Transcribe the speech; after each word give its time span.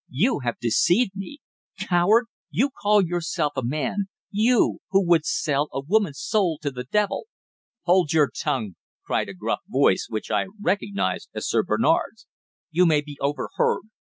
"You 0.09 0.39
have 0.39 0.57
deceived 0.59 1.11
me! 1.13 1.41
Coward! 1.77 2.25
You 2.49 2.71
call 2.71 3.05
yourself 3.05 3.53
a 3.55 3.63
man 3.63 4.05
you, 4.31 4.79
who 4.89 5.05
would 5.07 5.25
sell 5.25 5.67
a 5.71 5.79
woman's 5.79 6.19
soul 6.19 6.57
to 6.63 6.71
the 6.71 6.85
devil!" 6.85 7.27
"Hold 7.83 8.11
your 8.11 8.31
tongue!" 8.35 8.77
cried 9.05 9.29
a 9.29 9.35
gruff 9.35 9.59
voice 9.67 10.07
which 10.09 10.31
I 10.31 10.47
recognised 10.59 11.29
as 11.35 11.47
Sir 11.47 11.61
Bernard's. 11.61 12.25
"You 12.71 12.87
may 12.87 13.01
be 13.01 13.19
overheard. 13.21 13.83